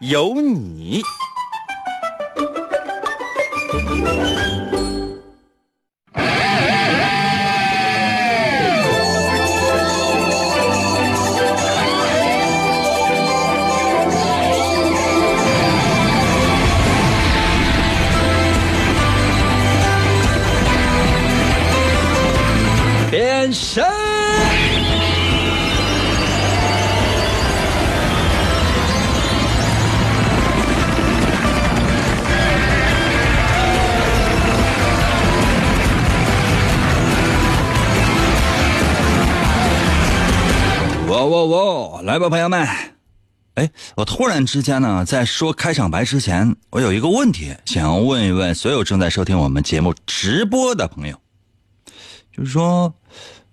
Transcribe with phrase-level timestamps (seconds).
[0.00, 1.02] 有你。
[41.18, 41.44] 哇哇
[41.96, 42.02] 哇！
[42.02, 42.64] 来吧，朋友们。
[43.54, 51.20] 哎，我突然之间呢，在说开场白之前，我有一个问题想要问一问所有正在收听我们节目直播的朋友，
[52.32, 52.94] 就是说，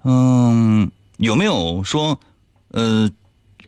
[0.03, 2.19] 嗯，有没有说，
[2.69, 3.09] 呃，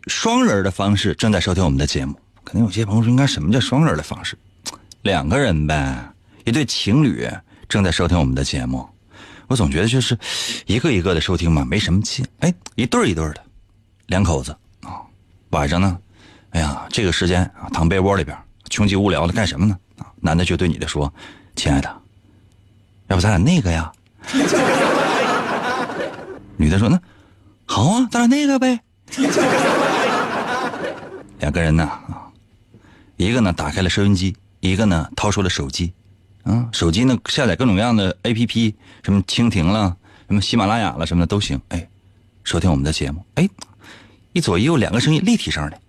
[0.06, 2.14] 双人的方式正在收听我们的节目？
[2.44, 4.38] 可能有些朋友说，应该什么叫双人的方式？
[5.02, 6.08] 两个人呗，
[6.46, 7.28] 一对情侣
[7.68, 8.88] 正在收听我们的节目。
[9.48, 10.16] 我总觉得就是
[10.68, 12.24] 一个一个的收听嘛，没什么劲。
[12.42, 13.44] 哎，一对一对的，
[14.08, 15.02] 两口子啊，
[15.52, 15.98] 晚上呢，
[16.52, 18.38] 哎呀，这个时间啊，躺被窝里边，
[18.70, 19.78] 穷极无聊的干什么呢？
[20.00, 21.12] 啊，男的就对女的说
[21.56, 22.02] ：“亲爱的，
[23.08, 23.92] 要不咱俩那个呀？”
[26.58, 27.00] 女的说：“那
[27.66, 28.80] 好啊，咱俩那个呗。”
[31.40, 32.28] 两个人呢啊，
[33.18, 35.94] 一个呢打开了收音机，一个呢掏出了手机。
[36.44, 39.96] 啊，手机呢下载各种各样的 A P P，什么蜻蜓了，
[40.28, 41.60] 什么喜马拉雅了，什么的都行。
[41.70, 41.88] 哎，
[42.44, 43.48] 收听我们的节目，哎，
[44.38, 45.80] 一左一右两个声音立体声的，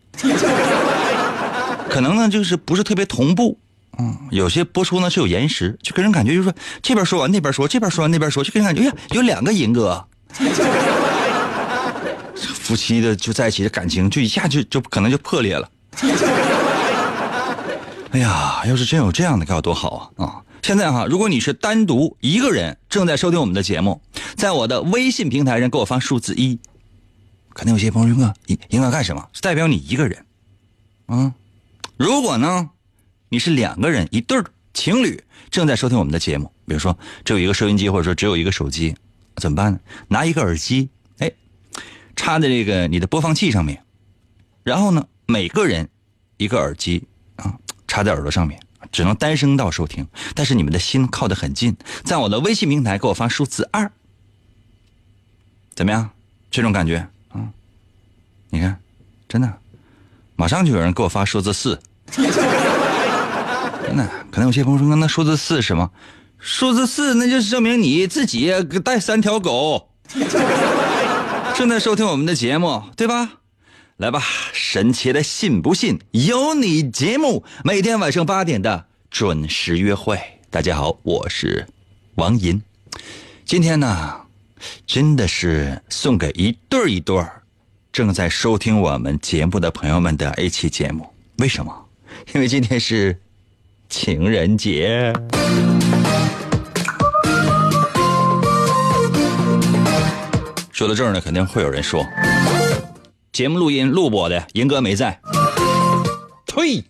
[1.90, 3.58] 可能呢就是不是特别同步，
[3.98, 10.02] 嗯，有些播出呢是有延时，就给人感觉就是说这边说完那边说，这边说完那边说，就给人感觉哎呀有两个银哥，
[12.38, 15.68] 夫妻的就在一起的感情就一下就就可能就破裂了。
[18.12, 20.24] 哎呀，要是真有这样的该有多好啊！
[20.24, 20.40] 啊！
[20.62, 24.00] 现在哈，如果你是单独一个人正在收听我们的节目，
[24.36, 26.58] 在我的微信平台上给我发数字一，
[27.54, 29.28] 肯定有些朋友说，应应该干什么？
[29.32, 30.24] 是代表你一个人，
[31.06, 31.34] 啊？
[31.96, 32.70] 如果呢，
[33.28, 34.42] 你是两个人一对
[34.72, 38.94] 情侣正在收听我们的节目，比如说只有一个收音机，或者说只有一个手机，
[39.36, 39.80] 怎么办呢？
[40.08, 41.32] 拿一个耳机，哎，
[42.14, 43.82] 插在这个你的播放器上面，
[44.62, 45.88] 然后呢，每个人
[46.36, 47.04] 一个耳机
[47.36, 48.60] 啊，插在耳朵上面。
[48.92, 53.90] 只能单声道收听，但是你们的心靠得很近，在我的微信平台给我发数字二，
[55.74, 56.10] 怎么样？
[56.50, 57.06] 这种感觉？
[58.50, 58.80] 你看，
[59.28, 59.52] 真的，
[60.36, 61.78] 马上就有人给我发数字四，
[62.10, 62.24] 真
[63.96, 65.90] 的，可能有些朋友说那数字四是什么？
[66.38, 68.52] 数字四那就是证明你自己
[68.84, 69.90] 带三条狗，
[71.54, 73.32] 正在收听我们的节目，对吧？
[73.96, 74.22] 来吧，
[74.52, 80.20] 神奇的信不信由你节目，每天晚上八点的准时约会。
[80.50, 81.66] 大家好，我是
[82.14, 82.62] 王银。
[83.44, 84.20] 今天呢，
[84.86, 87.37] 真的是送给一对儿一对儿
[87.98, 91.04] 正在收听我们节目的朋友们的一期节目。
[91.38, 91.74] 为什么？
[92.32, 93.20] 因为今天是
[93.88, 95.12] 情人节。
[100.70, 102.06] 说到这儿呢，肯定会有人说。
[103.32, 105.18] 节目录音录播的，银哥没在。
[106.46, 106.84] 呸。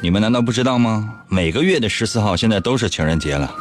[0.00, 1.22] 你们难道不知道吗？
[1.28, 3.52] 每个月的十四号现在都是情人节了。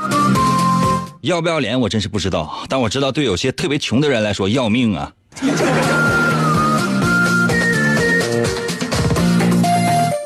[1.23, 5.09] 要不要脸我真是不知道，但我知道对有些特别穷的人来说要命啊。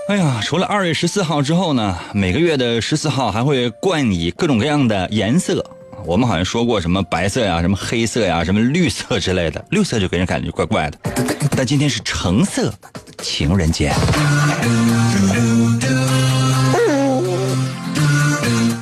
[0.10, 5.64] 哎呀，除了二月十四号之后呢，每个月的十四号还会冠以各种各样的颜色。
[6.04, 10.98] 我们好像说过什么白色呀、什么黑色呀、什么绿色之类的，绿色就给人感觉怪怪的。
[11.56, 12.74] 但今天是橙色
[13.20, 13.94] 情人节，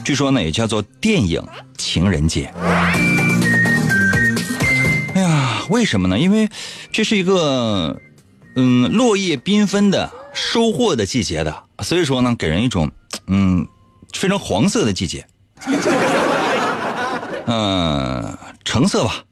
[0.06, 1.44] 据说呢也叫做电影
[1.80, 2.54] 情人节。
[5.16, 6.20] 哎呀，为什么呢？
[6.20, 6.48] 因为
[6.92, 8.00] 这是一个
[8.56, 12.92] 嗯落叶缤纷的收获的季节的，所以说呢给人一种
[13.26, 13.68] 嗯
[14.14, 15.26] 非常黄色的季节。
[17.48, 19.24] 嗯，橙色吧。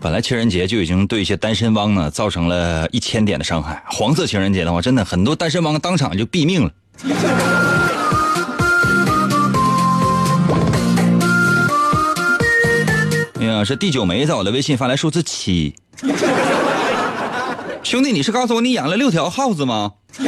[0.00, 3.82] 本来情人节就已经对一些单身汪呢造成了一千点的伤害。
[3.88, 6.70] 黄色情人节的话，真的很多单身汪当场就毙命了。
[13.40, 15.74] 哎呀，是第九枚在我的微信发来数字七。
[17.82, 19.92] 兄弟，你是告诉我你养了六条耗子吗？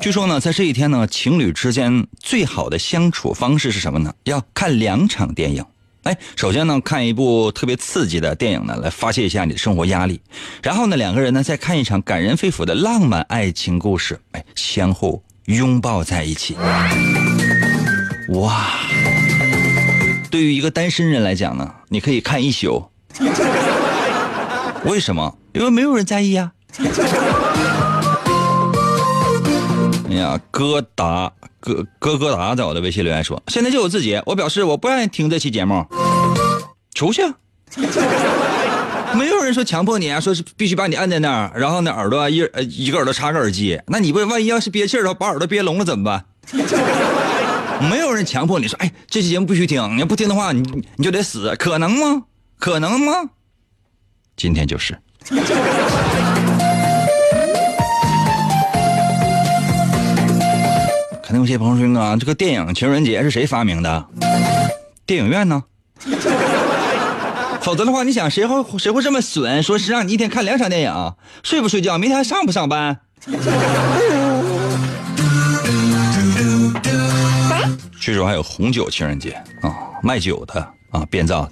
[0.00, 4.12] 据说呢，在这一天呢，情侣之间最好的相处方式是什么呢？
[4.24, 5.64] 要看两场电影。
[6.04, 10.20] 哎，首先呢，看一部特别刺激的电影呢，来发泄一下你的生活压力。
[10.62, 14.20] 然后呢，两个人呢，再看一场感人肺腑的浪漫爱情故事。
[14.32, 16.56] 哎，相互拥抱在一起。
[18.28, 18.66] 哇！
[20.30, 22.86] 对于一个单身人来讲呢，你可以看一宿。
[24.84, 25.38] 为什么？
[25.54, 26.52] 因为没有人在意呀。
[30.10, 31.32] 哎呀，哥达
[31.64, 35.82] 哥哥哥达在我的微信留言说：“现在就我自己，我表示我不愿意听这期节目，
[36.92, 37.22] 出去。
[39.14, 46.26] 没有人说强迫你啊，说是必须把你按在那儿，然后呢耳朵一呃一个耳朵插个耳机，那你不万一要是憋气儿的话，把耳朵憋聋了怎么办？
[47.90, 50.60] 没有人强迫你说，哎，这期节目必须听，你要不听的话，你
[50.96, 52.24] 你就得死，可能吗？
[52.58, 53.30] 可能吗？
[54.36, 54.98] 今天就是。
[61.34, 64.06] 那有些朋友说啊，这个电影情人节是谁发明的？
[65.04, 65.64] 电影院呢？
[67.60, 69.60] 否则的话，你想谁会谁会这么损？
[69.60, 71.98] 说是让你一天看两场电影，睡不睡觉？
[71.98, 73.00] 明天还上不上班？
[77.98, 81.50] 据说还有红酒情人节啊，卖酒的啊，编造的。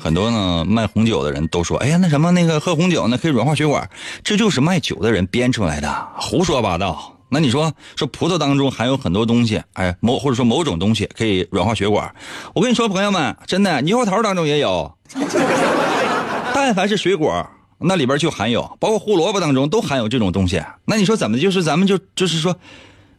[0.00, 3.86] 很多呢卖红酒的人都说，哎呀，那什么那个喝红酒呢可以软化血管，
[4.24, 7.12] 这就是卖酒的人编出来的，胡说八道。
[7.28, 12.14] 那你说说葡萄当中含有很多东西，哎，某或者说某种东西可以软化血管。
[12.54, 14.92] 我跟你说，朋友们，真的，猕猴桃当中也有。
[16.54, 17.46] 但凡是水果，
[17.78, 20.62] 那里边就含有，包括胡萝卜当中都含有这种东西。
[20.84, 22.56] 那你说怎么就是咱们就就是说，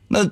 [0.08, 0.28] 那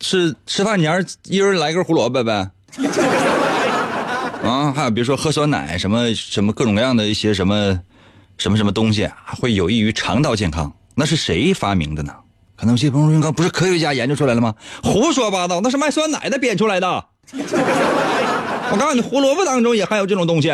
[0.00, 2.50] 是吃饭前一人来根胡萝卜呗？
[4.44, 7.80] 啊，还有比如说喝酸奶，什么什么各种各样的一些什么
[8.38, 9.10] 什么什么东西
[9.40, 12.14] 会有益于肠道健康，那是谁发明的呢？
[12.58, 14.52] 可能有些朋友说，不是科学家研究出来了吗？
[14.82, 17.04] 胡说八道，那是卖酸奶的编出来的。
[18.70, 20.50] 我告诉你，胡萝卜当中也含有这种东西。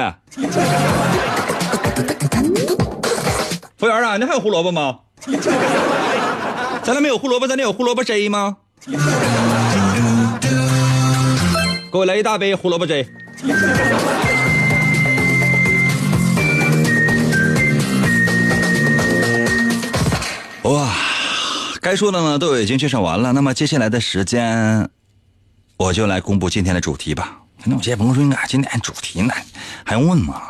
[3.78, 4.98] 服务员啊，你还有胡萝卜吗？
[6.84, 8.58] 咱那没有胡萝卜，咱那有胡萝卜汁吗？
[11.90, 13.06] 给我来一大杯胡萝卜汁。
[20.64, 21.03] 哇！
[21.84, 24.88] 该说的呢都已经介绍完了，那么接下来的时间，
[25.76, 27.42] 我就来公布今天的主题吧。
[27.62, 29.34] 那有些朋友说：“啊，今天主题呢
[29.84, 30.40] 还用问吗？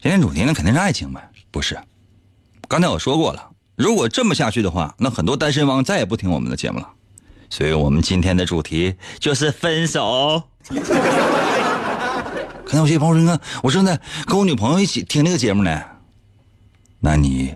[0.00, 1.20] 今天主题那肯定是爱情呗，
[1.50, 1.78] 不是？
[2.66, 6.88] 刚才我说过了，如果这么下去的话，那很多单身汪再也不听我们的节目了。
[7.50, 10.44] 所以我们今天的主题就是分手。
[12.64, 15.82] 可能有些朋友说：“我正在跟我女朋友一起听这个节目呢。”
[17.00, 17.54] 那你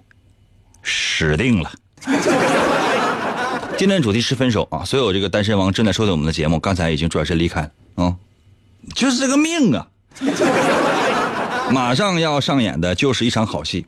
[0.83, 1.73] 死定了。
[3.79, 4.85] 今天主题是分手啊！
[4.85, 8.17] 所有这个单身王正在收听我们的节目，刚才已经转身离开啊，
[8.93, 9.87] 就是这个命啊！
[11.71, 13.87] 马上要上演的就是一场好戏，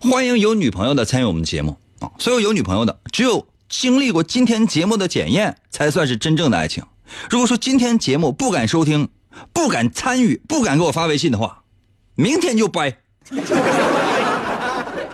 [0.00, 2.12] 欢迎有女朋友的参与我们的节目啊！
[2.20, 6.84] 所有有女朋友的，只有经历过今天节目的检验，才算是真正的爱情。
[7.28, 9.08] 如果说今天节目不敢收听、
[9.52, 11.64] 不敢参与、不敢给我发微信的话，
[12.14, 12.96] 明天就掰。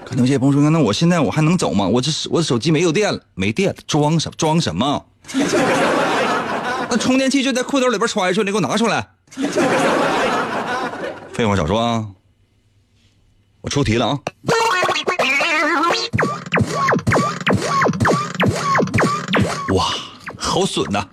[0.08, 1.86] 可能有些朋友说：“那我现在我还能走吗？
[1.86, 5.04] 我这我手机没有电了，没电了，装什么装什么？
[6.88, 9.06] 那充电器就在裤兜里边揣着，你给我拿出来。
[11.30, 12.06] 废话少说啊，
[13.60, 14.18] 我出题了啊！
[19.74, 19.84] 哇，
[20.38, 21.06] 好损呐！”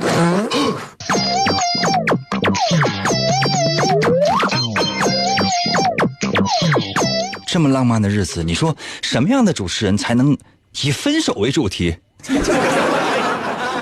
[7.55, 10.37] 这么浪漫的日子，你说什么样的主持人才能
[10.83, 11.95] 以分手为主题？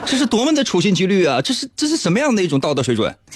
[0.06, 1.42] 这是多么的处心积虑啊！
[1.42, 3.18] 这是这是什么样的一种道德水准？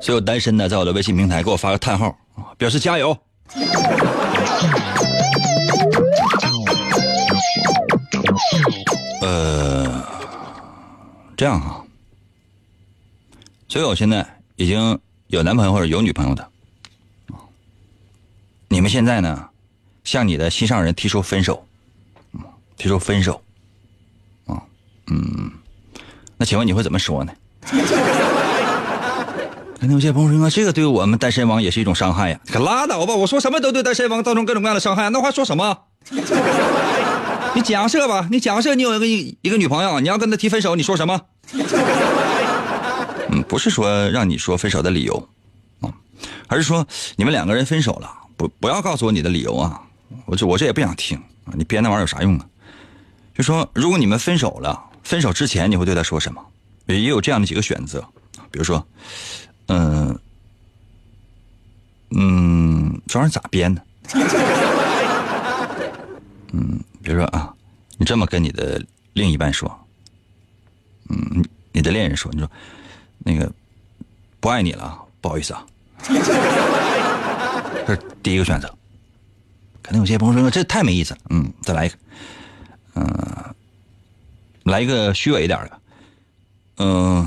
[0.00, 2.16] 所有单身的，在我的微信平台给我发个叹号，
[2.56, 3.14] 表示加油。
[9.20, 10.02] 呃，
[11.36, 11.84] 这样哈，
[13.68, 14.26] 所以我现在
[14.56, 14.98] 已经。
[15.30, 16.44] 有男朋友或者有女朋友的，
[18.68, 19.48] 你们现在呢，
[20.02, 21.64] 向你的心上人提出分手，
[22.76, 23.40] 提出分手，
[24.46, 24.60] 啊，
[25.06, 25.52] 嗯，
[26.36, 27.32] 那请问你会怎么说呢？
[29.78, 32.40] 可能有些朋友说，这个对我们单身王也是一种伤害呀。
[32.48, 35.78] 可拉倒吧，我说什么都对单身王造成各种各样的伤害，那话说什么？
[37.54, 41.20] 你假设吧，你假设你有一个一个女朋友，你要跟她提分手，你说什么？
[43.28, 45.28] 嗯，不是说让你说分手的理由，
[45.80, 45.92] 啊，
[46.46, 46.86] 而是说
[47.16, 49.82] 你们两个人分手了，不不要告诉我你的理由啊，
[50.26, 52.46] 我这我这也不想听啊，你编那玩意儿有啥用啊？
[53.34, 56.44] 就说如果你们分手了，分手之前你会对他说什么？
[56.86, 58.00] 也有这样的几个选择，
[58.50, 58.84] 比如说。
[59.72, 60.18] 嗯
[62.10, 63.80] 嗯，这玩意儿咋编的？
[66.50, 67.54] 嗯，比如说啊，
[67.98, 69.70] 你这么跟你的另一半说，
[71.08, 72.50] 嗯，你的恋人说，你说
[73.20, 73.48] 那个
[74.40, 75.64] 不爱你了，不好意思啊。
[76.02, 76.14] 这
[77.94, 78.68] 是第一个选择。
[79.82, 81.20] 可能有些朋友说这太没意思了。
[81.30, 81.94] 嗯，再来一个，
[82.94, 83.06] 嗯，
[84.64, 85.70] 来一个虚伪一点的，
[86.78, 87.26] 嗯。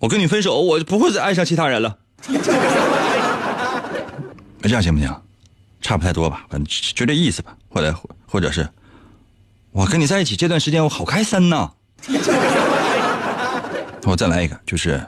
[0.00, 1.98] 我跟你分手，我就不会再爱上其他人了。
[4.62, 5.12] 这样行不行？
[5.80, 7.56] 差不太多吧，反正就这意思吧。
[7.68, 7.92] 或者
[8.24, 8.68] 或者是，
[9.72, 11.72] 我跟你在一起这段时间，我好开心呐。
[14.06, 15.04] 我再来一个，就是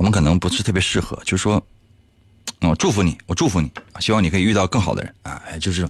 [0.00, 1.62] 我们可能不是特别适合，就是说，
[2.62, 5.42] 我祝福你，我祝福你，希望你可以遇到更好的人啊！
[5.60, 5.86] 就是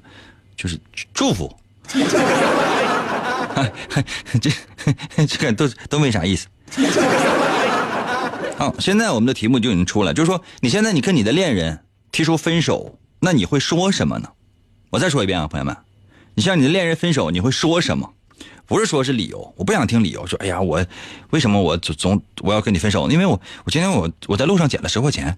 [0.57, 0.77] 就是
[1.15, 1.57] 祝福。
[4.41, 4.51] 这
[5.27, 6.49] 这个都都没啥意思。
[8.59, 14.31] 好，现在我们的题目就已经出来，就是说，你现在你跟你的恋人提出分手，那你会说什么呢？
[14.91, 15.77] 我再说一遍啊，朋友们，
[16.35, 18.13] 你向你的恋人分手，你会说什么？
[18.71, 20.87] 不是说是理由，我不想听理由，说哎呀，我
[21.31, 23.11] 为什么我总总我要跟你分手？
[23.11, 23.33] 因为我
[23.65, 25.37] 我今天我我在路上捡了十块钱，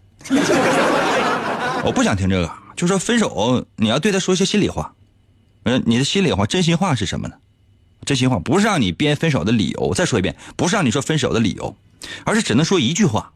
[1.83, 4.93] 我不想听这个，就说分手你要对他说一些心里话，
[5.63, 7.37] 嗯，你的心里话、真心话是什么呢？
[8.05, 11.75] 真心话不是让你编分手的理由，再说一遍，不是让你说分手的理由。
[12.25, 13.33] 而是只能说一句话，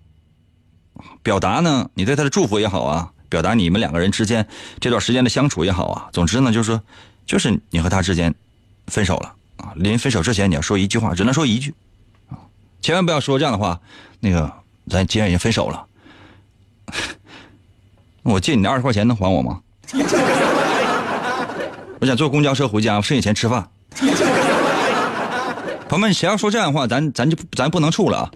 [1.23, 4.47] 表达呢，你对他的祝福也好啊，表达你们两个人之间
[4.79, 6.09] 这段时间的相处也好啊。
[6.13, 6.83] 总之呢，就是说，
[7.25, 8.35] 就是你和他之间
[8.89, 9.73] 分手了啊。
[9.77, 11.75] 临分手之前，你要说一句话，只能说一句
[12.29, 12.39] 啊，
[12.81, 13.81] 千万不要说这样的话。
[14.21, 14.53] 那个，
[14.89, 15.87] 咱既然已经分手了，
[18.23, 19.61] 我借你那二十块钱能还我吗？
[21.99, 23.69] 我想坐公交车回家，剩下钱吃饭。
[25.89, 28.31] 朋友们，谁要说这样的话，咱咱就咱不能处了啊！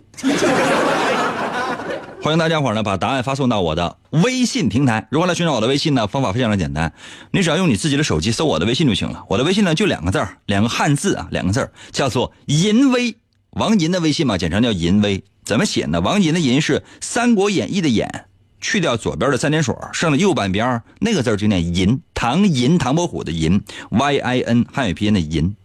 [2.22, 5.08] 欢迎大家伙呢，把答案发送到我的微信平台。
[5.10, 6.06] 如何来寻找我的微信呢？
[6.06, 6.92] 方法非常的简单，
[7.30, 9.24] 你只要用你自己的手机搜我的微信就行了。
[9.26, 13.16] 我的微信呢就两个字两个汉字啊，两个字叫做“淫威”，
[13.56, 15.24] 王银的微信嘛，简称叫“淫威”。
[15.44, 16.02] 怎么写呢？
[16.02, 18.26] 王银的“银”是《三国演义》的“演”，
[18.60, 22.02] 去掉左边的三点水，剩的右半边那个字就念“银”。
[22.12, 25.56] 唐银，唐伯虎的“银 ”，Y I N，汉语拼音的“银”。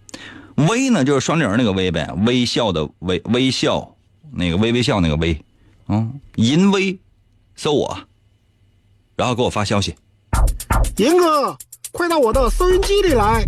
[0.70, 3.94] 微呢，就是双零那个微呗，微笑的微，微笑
[4.32, 5.38] 那个微微笑那个微，
[5.88, 6.98] 嗯，银威，
[7.56, 7.98] 搜我，
[9.16, 9.96] 然后给我发消息。
[10.98, 11.58] 银哥，
[11.92, 13.46] 快到我的收音机里来！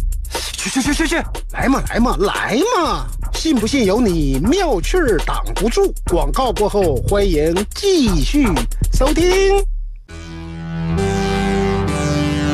[0.54, 1.16] 去去去去去，
[1.54, 3.08] 来嘛来嘛来嘛！
[3.34, 5.94] 信不信由你，妙趣儿挡不住。
[6.12, 8.48] 广告过后，欢迎继续
[8.94, 9.26] 收听。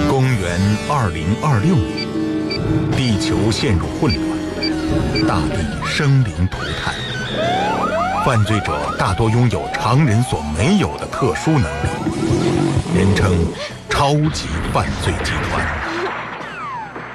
[0.09, 2.07] 公元二零二六年，
[2.91, 5.27] 地球陷入混乱。
[5.27, 6.93] 大地生灵涂炭，
[8.25, 11.89] 犯罪者大多拥有常人所没有的特殊能力，
[12.95, 13.35] 人称
[13.91, 15.67] “超级犯罪集团”。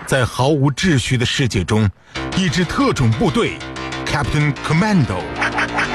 [0.07, 1.89] 在毫无秩序的世界中，
[2.37, 3.59] 一支特种部队
[4.07, 5.23] Captain Commando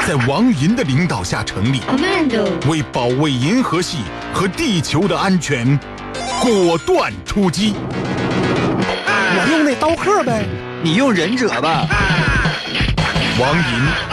[0.07, 1.81] 在王银的领导下成立，
[2.67, 3.99] 为保卫银河系
[4.33, 5.79] 和地球的安全，
[6.41, 7.75] 果断出击。
[9.05, 10.43] 我用那刀客呗。
[10.81, 11.87] 你用忍者吧。
[13.39, 14.12] 王银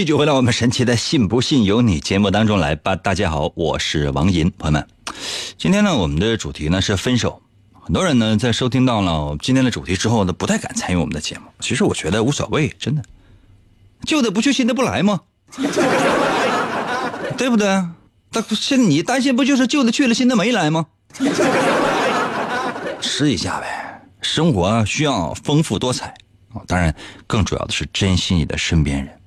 [0.00, 2.96] 继续回到我们神奇的“信不信由你”节目当中来吧。
[2.96, 4.88] 大家好，我是王银，朋友们，
[5.58, 7.42] 今天呢，我们的主题呢是分手。
[7.82, 11.42] 很多人呢在收听到了今天的主题之后呢，不太敢参与我们的节目。
[11.60, 13.02] 其实我觉得无所谓，真的，
[14.06, 15.20] 旧的不去，新的不来吗？
[17.36, 17.68] 对不对？
[18.32, 20.86] 但是你担心不就是旧的去了，新的没来吗？
[23.02, 26.14] 试一下呗，生活需要丰富多彩
[26.54, 26.64] 啊！
[26.66, 29.19] 当然，更主要的是珍惜你的身边人。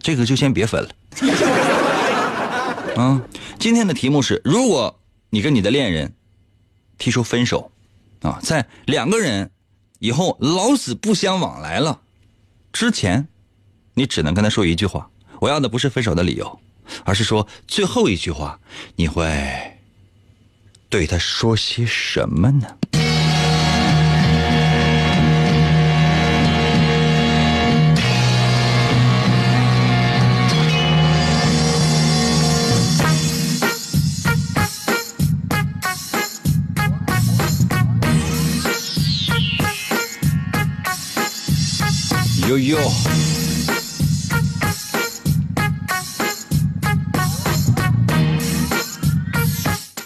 [0.00, 0.88] 这个就先别分了。
[2.96, 3.22] 啊，
[3.58, 5.00] 今天的题目是：如果
[5.30, 6.14] 你跟你的恋人
[6.98, 7.70] 提出分手，
[8.22, 9.50] 啊，在两个人
[9.98, 12.00] 以后老死不相往来了
[12.72, 13.28] 之前，
[13.94, 15.10] 你只能跟他说一句话。
[15.40, 16.60] 我要的不是分手的理由，
[17.04, 18.58] 而是说最后一句话，
[18.94, 19.78] 你会
[20.88, 22.66] 对他说些什么呢？
[42.58, 42.90] 哟哟。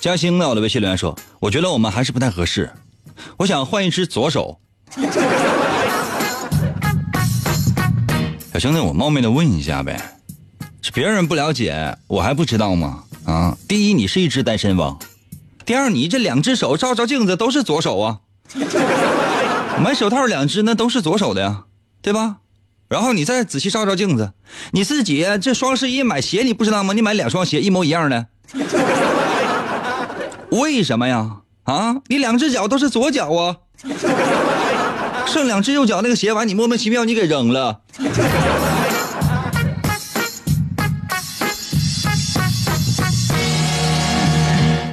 [0.00, 0.48] 嘉兴呢？
[0.48, 2.70] 我的微信留言说：“我觉得我们还是不太合适，
[3.36, 4.58] 我想换一只左手。”
[8.52, 10.18] 小兄弟，我冒昧的问一下呗，
[10.82, 13.04] 是别人不了解，我还不知道吗？
[13.24, 14.98] 啊，第一，你是一只单身汪；
[15.64, 18.20] 第二，你这两只手照照镜子都是左手啊，
[19.82, 21.64] 买手套两只那都是左手的呀，
[22.02, 22.36] 对吧？
[22.88, 24.32] 然后你再仔细照照镜子，
[24.72, 26.92] 你自己这双十一买鞋你不知道吗？
[26.92, 28.26] 你买两双鞋一模一样的。
[30.50, 31.36] 为什么呀？
[31.64, 33.56] 啊，你两只脚都是左脚啊，
[35.26, 37.80] 剩两只右脚那个鞋完，你莫名其妙你给扔了。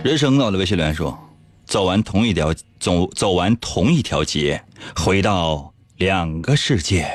[0.03, 1.17] 人生到了微信留言说，
[1.65, 4.63] 走完同一条走走完同一条街，
[4.95, 7.07] 回到两个世界，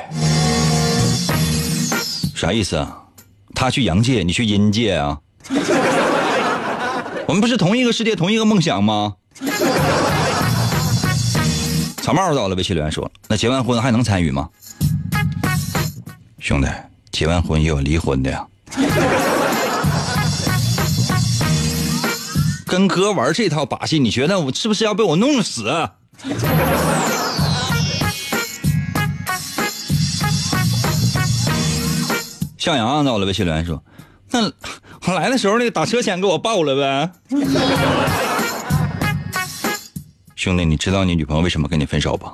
[2.35, 2.97] 啥意思啊？
[3.55, 5.17] 他去阳界，你去阴界啊？
[7.25, 9.13] 我们不是同一个世界，同一个梦想吗？
[12.01, 14.49] 草帽到了，微信留言说：“那结完婚还能参与吗？”
[16.39, 16.67] 兄弟，
[17.09, 18.45] 结完婚也有离婚的呀。
[22.65, 25.71] 跟哥玩这套把戏，你觉得我是不是要被我弄死？
[32.63, 33.83] 向阳到了，微信留言说
[34.31, 34.49] ：“那。”
[35.05, 37.11] 我来的时候，那个打车钱给我报了呗。
[40.33, 42.25] 兄弟，你知道你女朋友为什么跟你分手不？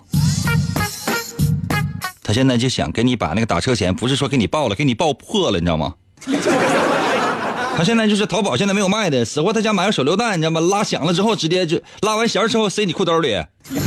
[2.22, 5.96] 他现在就想给你把那个打车钱，不是说给你报了，给你报破了，你知道吗？
[7.76, 10.62] 他现在就是淘宝现在没有卖的，死活他家买个手榴弹，你知道吗？
[10.62, 13.44] 拉响了之后，直接就拉完弦之后塞你裤兜里。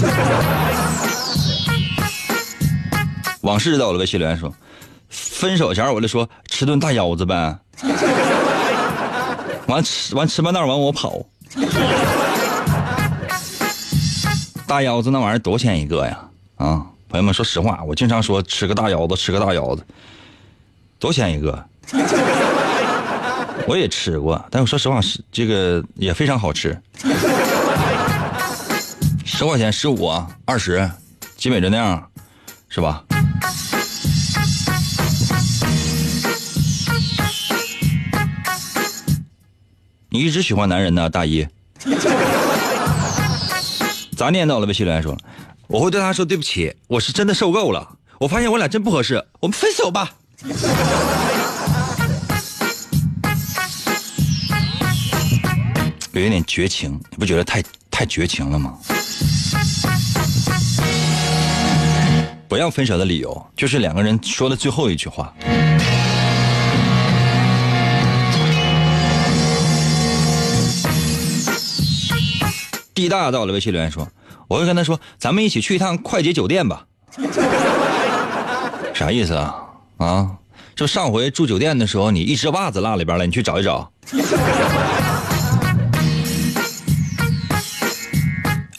[3.43, 4.53] 往事到了，微信留言说，
[5.13, 7.59] 分手前我就说吃顿大腰子呗。
[9.69, 11.25] 完吃完吃半道完我跑，
[14.67, 16.19] 大腰子那玩意儿多少钱一个呀？
[16.57, 19.85] 啊，朋友们说实话，我经常说吃个大腰子，吃个大腰子，
[20.99, 21.65] 多少钱一个？
[23.69, 26.77] 我也吃过，但我说实话是这个也非常好吃，
[29.25, 30.11] 十块钱十五
[30.45, 30.91] 二十，
[31.37, 32.11] 基本就那样，
[32.69, 33.05] 是吧？
[40.13, 41.49] 你一直喜欢男人呢，大姨。
[44.15, 44.67] 咋念叨了？
[44.67, 45.17] 微信留言说，
[45.69, 47.97] 我会对他说对不起，我是真的受够了。
[48.19, 50.13] 我发现我俩真不合适，我们分手吧。
[56.13, 58.75] 有一点绝情，你不觉得太太绝情了吗？
[62.49, 65.33] 不要分手的理由就是两个人说的最后一句话。
[72.95, 74.07] 地大到了，微信留言说
[74.49, 76.87] ：“我会跟他说，咱们一起去一趟快捷酒店吧。
[78.95, 79.55] ”啥意思啊？
[79.97, 80.37] 啊，
[80.75, 83.91] 就上回住酒店的时候，你一只袜子落里边了，你去找一找。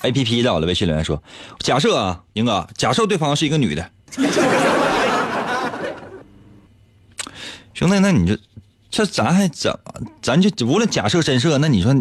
[0.02, 1.24] A P P 到了，微信留言说
[1.60, 3.90] ：“假设啊，英哥，假设对方是一个女的，
[7.74, 8.38] 兄弟，那你就
[8.92, 9.80] 这咱还怎
[10.22, 11.96] 咱就无论假设真设，那你说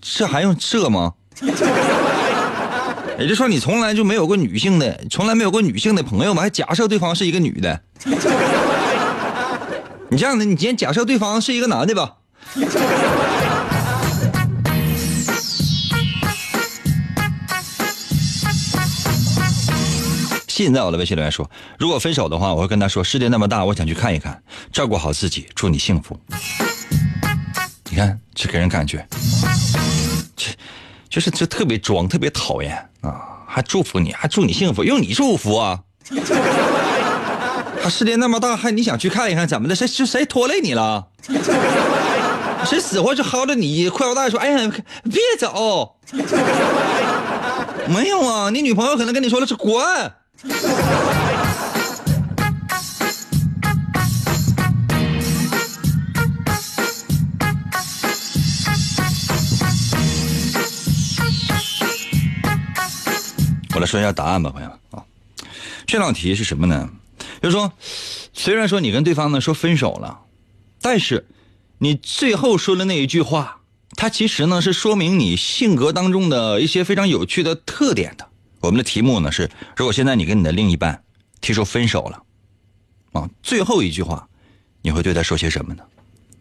[0.00, 1.14] 这还用设吗？”
[3.18, 6.42] 也就是说，你从来就没有过女性的，从来没有过女性的朋友吗？
[6.42, 7.80] 还假设对方是一个女的。
[10.08, 12.16] 你这样的，你今天假设对方是一个男的吧。
[20.46, 26.18] 信在我的微信留言说：“如果分手的话，我会跟他说，世界那么大，我想去看一看，照顾好自己，祝你幸福。”
[27.90, 29.06] 你看，这给人感觉，
[30.34, 30.50] 这。
[31.16, 33.40] 就是就特别装，特别讨厌啊！
[33.48, 35.80] 还祝福你，还祝你幸福，用你祝福啊！
[37.82, 39.74] 他世界那么大，还你想去看一看，怎么的？
[39.74, 41.06] 谁谁谁拖累你了？
[42.66, 44.70] 谁死活就薅着你裤腰带说：“哎呀，
[45.04, 45.96] 别走。
[47.88, 49.82] ”没有啊，你女朋友可能跟你说了是滚。
[63.76, 65.04] 我来说一下答案吧，朋友们啊。
[65.86, 66.88] 这道题是什么呢？
[67.42, 67.70] 就是说，
[68.32, 70.20] 虽然说你跟对方呢说分手了，
[70.80, 71.26] 但是
[71.76, 73.60] 你最后说的那一句话，
[73.94, 78.26] 它其实呢是说明你性格当中的一些非常有趣的特点的。
[78.60, 81.04] 我们的题目呢是：如果现在你跟你的另一半
[81.42, 82.22] 提出分手了，
[83.12, 84.26] 啊，最后一句话，
[84.80, 85.84] 你会对他说些什么呢？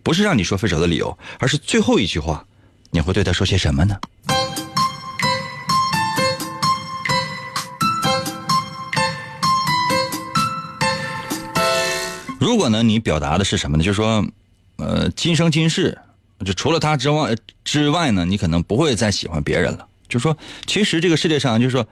[0.04, 2.45] 不是让你说分手的理由，而是最后一句话，
[2.91, 4.00] 你会对他说些什么呢？
[12.46, 13.84] 如果呢，你表达的是什么呢？
[13.84, 14.24] 就是说，
[14.76, 15.98] 呃，今生今世，
[16.46, 19.88] 就除了他之外之外呢，你可能不会再喜欢别人了。
[20.08, 21.88] 就是说，其实这个世界上，就是说，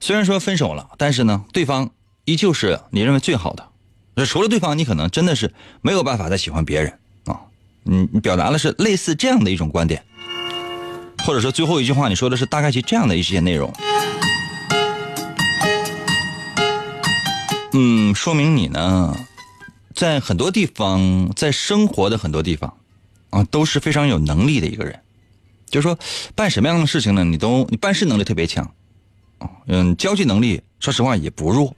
[0.00, 1.90] 虽然说分手了，但是呢，对方
[2.24, 3.68] 依旧是你认为最好的。
[4.16, 7.40] 就除了对方，你可能真的是没有办法再喜欢别人啊。
[7.82, 10.02] 你你表达的是类似这样的一种观点，
[11.26, 13.70] 或者说最后一句话你说的是大概其这样的一些内容。
[17.74, 19.14] 嗯，说明你呢。
[19.98, 22.72] 在很多地方，在生活的很多地方，
[23.30, 24.96] 啊，都是非常有能力的一个人。
[25.68, 25.98] 就是说，
[26.36, 27.24] 办什么样的事情呢？
[27.24, 28.70] 你都你办事能力特别强，
[29.66, 31.74] 嗯，交际能力说实话也不弱。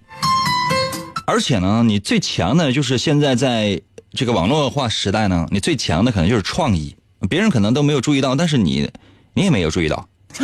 [1.27, 3.81] 而且呢，你最强的就是现在在
[4.13, 6.95] 这个网络化时代呢，你最强的可能就是创意。
[7.31, 8.91] 别人可能都没有注意到，但是你
[9.33, 10.07] 你也没有注意到。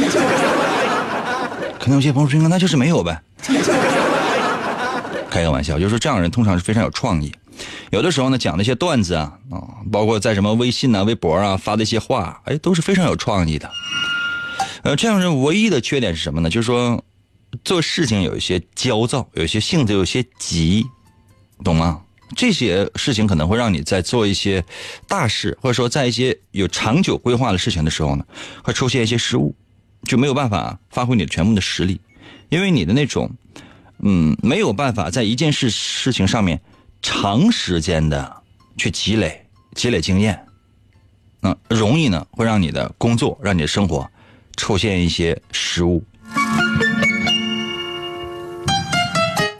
[1.78, 3.22] 可能有些朋友说，那就是没有呗。
[5.28, 7.30] 开个玩笑，就是说这样的人通常是非常有创意。
[7.90, 13.70] 有的时候呢，讲那些段子啊，啊，包括在什么微信啊、微博啊发的一些话，哎，都是非常有创意的。
[14.82, 16.50] 呃，这样人唯一的缺点是什么呢？
[16.50, 17.02] 就是说，
[17.64, 20.84] 做事情有一些焦躁，有些性子有些急，
[21.64, 22.02] 懂吗？
[22.34, 24.64] 这些事情可能会让你在做一些
[25.08, 28.24] 大事，或者说在一些有长久规划的事情的时候呢，
[28.62, 29.54] 会出现一些失误，
[30.04, 32.00] 就没有办法发挥你的全部的实力，
[32.48, 33.30] 因为你的那种，
[34.00, 36.60] 嗯，没有办法在一件事事情上面。
[37.02, 38.42] 长时间的
[38.76, 40.44] 去积累、积累经验，
[41.40, 44.10] 那容易呢会让你的工作、让你的生活
[44.56, 46.02] 出现一些失误。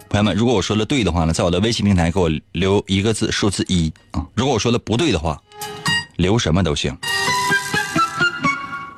[0.09, 4.27] 朋友们，如果我说的对的话呢，在我的微信平台给我留一个字，数字一啊。
[4.35, 5.41] 如果我说的不对的话，
[6.17, 6.97] 留什么都行。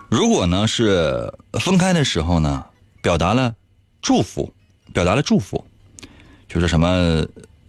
[0.09, 2.65] 如果呢是分开的时候呢，
[3.03, 3.55] 表达了
[4.01, 4.53] 祝福，
[4.93, 5.65] 表达了祝福，
[6.49, 7.27] 就是什么。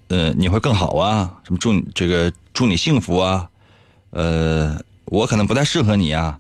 [0.10, 1.32] 呃，你会更好啊？
[1.44, 3.48] 什么祝你这个祝你幸福啊？
[4.10, 6.40] 呃，我可能不太适合你啊，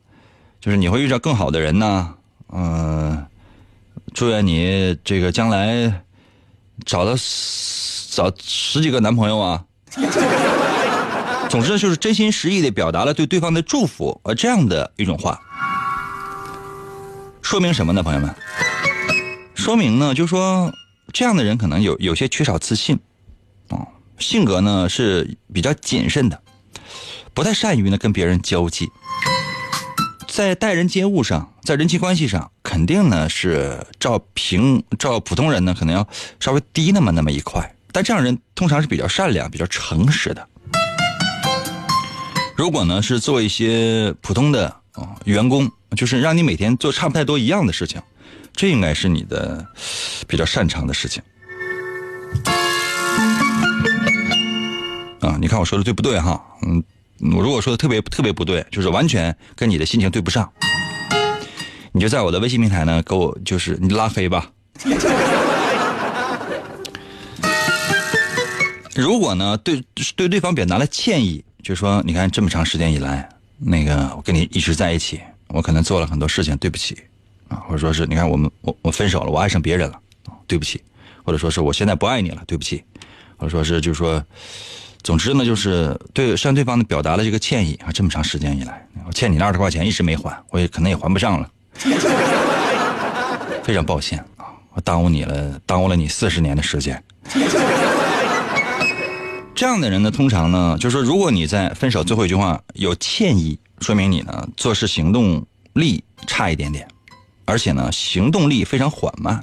[0.59, 2.15] 就是你会遇到更好的人呐。
[2.51, 3.25] 嗯，
[4.13, 6.01] 祝愿你这个将来
[6.83, 7.11] 找到
[8.11, 9.63] 找十几个男朋友啊。
[11.47, 15.39] 总之就是真心实意的表达了对对方的祝福，呃，这样的一种话，
[17.41, 18.35] 说明什么呢，朋友们？
[19.55, 20.71] 说明呢，就说
[21.13, 22.99] 这样的人可能有有些缺少自信。
[24.17, 26.41] 性格呢是比较谨慎的，
[27.33, 28.89] 不太善于呢跟别人交际，
[30.27, 36.07] 在待人接物上，在人际关系上，肯定呢是照平照普通人呢可能要
[36.39, 40.47] 稍微低那么那么一块，但这样人通常是比较善良、比较诚实的。
[42.57, 48.01] 如果呢是做一些普通的啊员工，就是让你每天做差不太多一样的事情，
[48.53, 49.65] 这应该是你的
[50.27, 51.23] 比较擅长的事情。
[55.29, 56.43] 啊，你看我说的对不对哈？
[56.63, 56.83] 嗯，
[57.35, 60.51] 我如果说的特别特别不对，就是完全跟你的心情对不上，
[61.91, 64.49] 你就在我的微信平台呢给我就是你拉黑吧。
[68.95, 69.83] 如果呢对
[70.15, 76.97] 对对方表达了歉意，就说你看这么长时间以来，那个我跟你一直在一起，我可能做了很多事情，对不起
[77.49, 79.99] 啊，或者说是你看我们我我分手了，我爱上别人了，
[80.47, 80.81] 对不起，
[81.23, 82.83] 或者说是我现在不爱你了，对不起，
[83.37, 84.25] 或者说是就是说。
[85.01, 91.49] 总之呢，就是对向对方呢表达了这个歉意啊，这么长时间以来，我欠你那二十块钱一直没还，我也可能也还不上了，
[93.63, 97.01] 非常抱歉啊，我耽误你了，耽误了你四十年的时间。
[99.55, 106.87] 这样的人呢，通常呢，就是说，如果你在分手最后一句话有歉意，说明你呢做事行动力差一点点，
[107.45, 109.41] 而且呢行动力非常缓慢，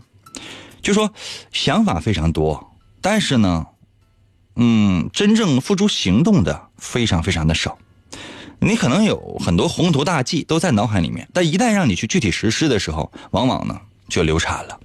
[0.83, 1.11] 就说
[1.51, 3.66] 想法非常多，但是呢。
[4.57, 7.79] 嗯，真正付诸行动的非常非常的少。
[8.59, 14.81] 你可能有很多宏图大计都在脑海里面，但一旦让你去具体实施的时候，往往呢就流产了。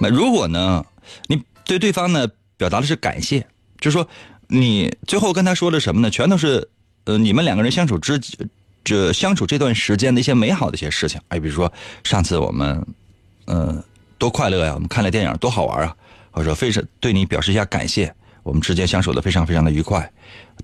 [0.00, 0.84] 那如果呢，
[1.28, 3.46] 你对对方呢表达的是感谢，
[3.78, 4.06] 就是说
[4.48, 6.10] 你最后跟他说的什么呢？
[6.10, 6.68] 全都是
[7.04, 8.20] 呃你们两个人相处之
[8.82, 11.20] 这相处这段时间的一些美好的一些事情。
[11.28, 11.72] 哎，比如说
[12.02, 12.84] 上次我们
[13.44, 13.82] 呃
[14.18, 15.96] 多快乐呀，我们看了电影多好玩啊，
[16.34, 20.12] 或者说非常对你表示一下感谢，我们之间相处的非常非常的愉快，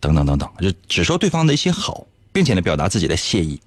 [0.01, 3.61] 等等等等，就只说对方的一些好，并且呢表达自己的谢意。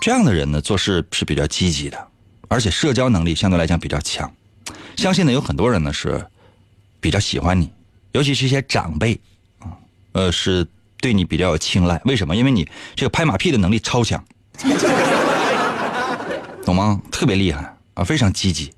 [0.00, 2.08] 这样的人呢做事是比较积极的。
[2.48, 4.30] 而且社交能力相对来讲比较强，
[4.94, 6.24] 相信呢有很多人呢是
[7.00, 7.72] 比较喜欢你，
[8.12, 9.18] 尤其是一些长辈
[9.58, 9.72] 啊，
[10.12, 10.64] 呃是
[11.00, 12.00] 对你比较有青睐。
[12.04, 12.36] 为什么？
[12.36, 14.22] 因为你这个拍马屁的能力超强，
[16.64, 17.00] 懂吗？
[17.10, 18.70] 特别厉害啊，非常积极。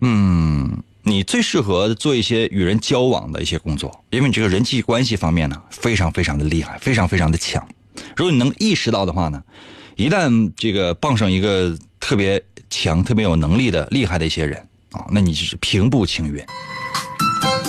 [0.00, 7.66] 嗯，你最适合做一些与人交往的一些工作，因为你这个人际关系方面呢非常非常的厉害，非常非常的强。
[8.16, 9.42] 如果你能意识到的话呢，
[9.96, 12.42] 一旦这个傍上一个特别。
[12.70, 14.58] 强、特别有能力的、厉害的一些人
[14.92, 16.44] 啊，那你就是平步青云，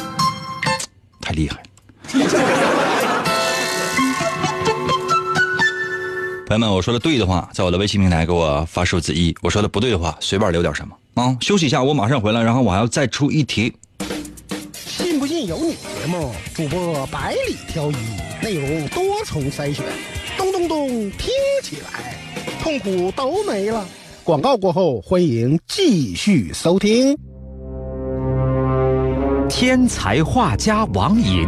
[1.24, 1.64] 太厉害！
[6.46, 11.38] 朋友们，我说的对的话，在我的微信平台给我发数字一；我说的不对的话，随便留点什么啊。
[11.42, 13.74] 休息一下，我马上回来，然后我还要再出一题。
[14.74, 15.74] 信不信由你。
[15.74, 17.96] 节目主播百里挑一，
[18.42, 19.86] 内容多重筛选，
[20.38, 21.30] 咚咚咚，听
[21.62, 22.18] 起来
[22.62, 23.86] 痛苦都没了。
[24.24, 27.18] 广告过后，欢迎继续收听。
[29.50, 31.48] 天才画家王寅，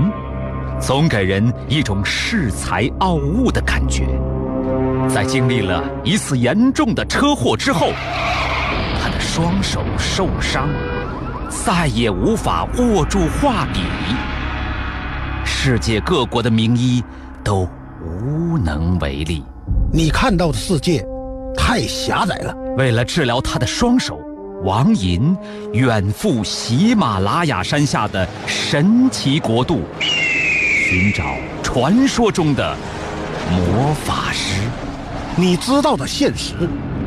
[0.81, 4.07] 总给人一种恃才傲物的感觉。
[5.07, 7.91] 在经历了一次严重的车祸之后，
[9.41, 10.69] 双手受伤，
[11.49, 13.80] 再也无法握住画笔。
[15.43, 17.04] 世界各国的名医
[17.43, 17.67] 都
[18.06, 19.43] 无能为力。
[19.91, 21.04] 你看到的世界。
[21.58, 22.56] 太狭窄了。
[22.77, 24.21] 为了治疗他的双手，
[24.63, 25.36] 王寅
[25.73, 31.23] 远赴喜马拉雅山下的神奇国度，寻找
[31.63, 32.77] 传说中的
[33.49, 34.62] 魔法师。
[35.36, 36.54] 你知道的现实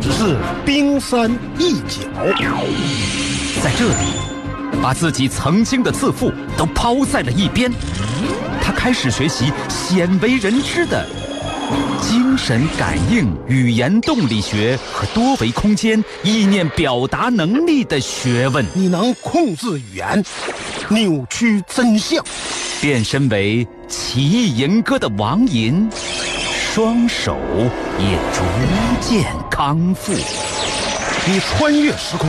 [0.04, 0.36] 只是
[0.66, 2.06] 冰山一角。
[3.62, 7.72] 在这里，把自己曾经的自负都抛在了一边，
[8.60, 11.06] 他开始学习鲜为人知的。
[12.02, 20.22] 精神感应、语言动力学和多维空间意念表达能力的学问，你能控制语言，
[20.90, 22.22] 扭曲真相，
[22.82, 25.88] 变身为奇异银歌的王银，
[26.74, 27.38] 双手
[27.98, 28.42] 也逐
[29.00, 30.12] 渐康复。
[31.26, 32.28] 你穿越时空，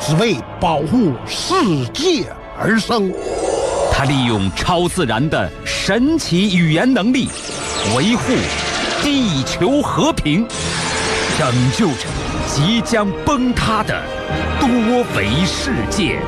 [0.00, 1.54] 只为保护世
[1.92, 2.24] 界
[2.56, 3.12] 而生。
[3.92, 7.28] 他利用超自然的神奇语言能力，
[7.96, 8.32] 维护。
[9.02, 10.46] 地球和平，
[11.36, 12.06] 拯救着
[12.46, 14.00] 即将崩塌的
[14.60, 14.68] 多
[15.16, 16.20] 维世界。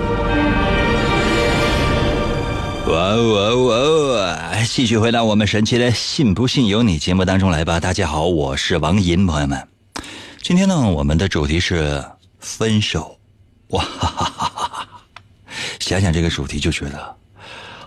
[2.89, 3.77] 哇哇哇
[4.17, 4.65] 哇！
[4.69, 7.79] 继续回到我们神奇的“信不信由你”节目当中来吧。
[7.79, 9.69] 大家好，我是王银，朋友们，
[10.47, 12.05] 今天呢，我们的主题是
[12.39, 13.19] 分手。
[13.69, 14.87] 哇哈哈哈哈哈！
[15.81, 17.17] 想想这个主题就觉得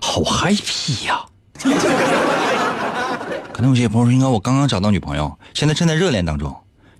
[0.01, 1.23] 好 happy 呀。
[3.53, 6.51] 可能有些朋友说：“应该我刚刚找到女朋友，现在正在热恋当中。”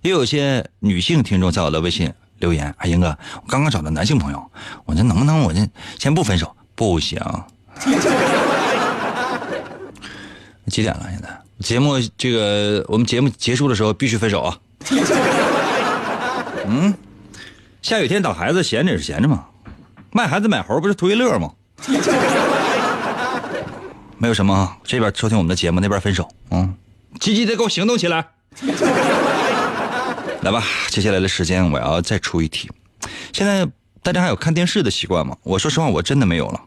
[0.03, 4.51] 也有些女性听众在我的微信留言：“哎，英哥，我刚刚找到男性朋友，
[4.85, 5.67] 我这能不能我这
[5.97, 6.55] 先不分手？
[6.75, 7.19] 不行。
[10.67, 11.07] 几点了？
[11.09, 14.55] 现在节目这个我们节目结束的时候必须分手啊！
[16.67, 16.93] 嗯，
[17.81, 19.45] 下雨天打孩子闲着也是闲着嘛，
[20.11, 21.51] 卖孩子买猴不是图一乐吗？”
[24.19, 26.73] 没有什么，这边收听我们的节目，那边分手，嗯，
[27.19, 28.25] 积极的给我行动起来，
[30.41, 32.69] 来吧，接下来的时间我要再出一题。
[33.31, 33.67] 现在
[34.01, 35.37] 大家还有看电视的习惯吗？
[35.43, 36.59] 我说实话，我真的没有了，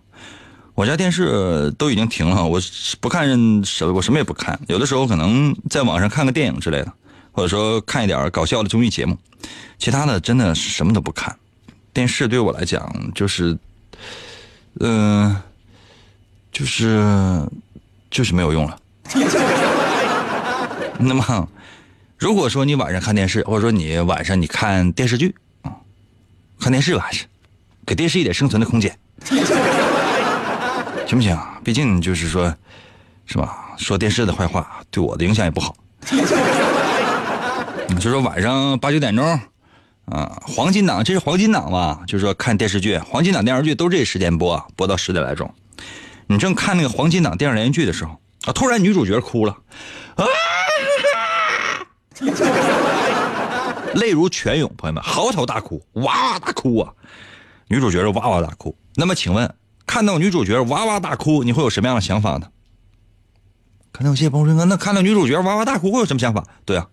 [0.76, 2.60] 我家电视都已经停了，我
[3.00, 3.26] 不看
[3.64, 6.92] 什，我什么也不看，有的时候可能在网上看个电影之类的，
[7.32, 9.16] 或者说看一点搞笑的综艺节目，
[9.78, 11.34] 其他的真的什么都不看。
[11.92, 13.56] 电视对我来讲就是，
[14.80, 15.36] 嗯。
[16.52, 17.00] 就是，
[18.10, 18.76] 就是没有用了。
[20.98, 21.48] 那么，
[22.18, 25.70] 如果说你晚上看电视，或者说你晚上你看电视剧啊，
[26.58, 27.24] 看电视吧还是，
[27.86, 28.98] 给电视一点生存的空间，
[31.06, 31.38] 行不行？
[31.62, 32.52] 毕竟就是说，
[33.26, 33.70] 是吧？
[33.78, 35.74] 说电视的坏话对我的影响也不好。
[37.98, 39.38] 就说晚上八九点钟，
[40.06, 42.00] 啊，黄金档，这是黄金档吧？
[42.06, 45.52] 就是说看电视剧，黄金档电视剧都这时间播，播到十点来钟。
[46.26, 48.12] 你正看那个黄金档电视连续剧的时候，
[48.44, 49.56] 啊，突然女主角哭了，
[50.14, 50.24] 啊，
[53.94, 56.92] 泪如泉涌，朋友们嚎啕大哭，哇哇大哭啊！
[57.68, 58.76] 女主角哇哇大哭。
[58.94, 59.52] 那么，请问
[59.86, 62.48] 看到女主角哇哇大哭，你会有什么样的想法呢？
[63.92, 66.44] 可能有些朋友说，那看到女主角哇哇大哭会有什么想法？
[66.64, 66.86] 对啊，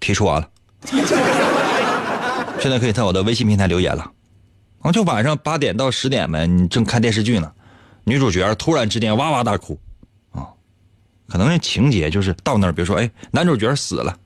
[0.00, 0.48] 提出完了，
[2.60, 4.10] 现在可以在我的微信平台留言了。
[4.80, 7.50] 啊，就晚上八点到十点呗，你正看电视剧呢，
[8.04, 9.78] 女主角突然之间哇哇大哭，
[10.30, 10.46] 啊，
[11.28, 14.16] 可能那情节就是到那儿，比如说，哎，男主角死了，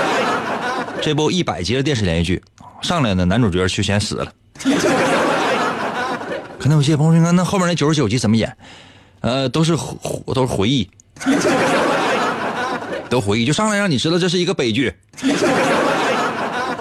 [1.02, 2.42] 这部一百集的电视连续剧，
[2.80, 4.32] 上来呢，男主角就先死了。
[6.58, 8.56] 可能有些朋友说，那后面那九十九集怎么演？
[9.20, 10.88] 呃，都是回都是回忆，
[13.10, 14.94] 都回忆，就上来让你知道这是一个悲剧。